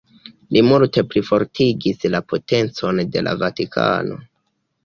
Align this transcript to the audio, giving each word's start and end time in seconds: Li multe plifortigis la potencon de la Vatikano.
Li 0.55 0.63
multe 0.67 1.03
plifortigis 1.09 2.01
la 2.15 2.23
potencon 2.33 3.03
de 3.17 3.27
la 3.29 3.37
Vatikano. 3.45 4.19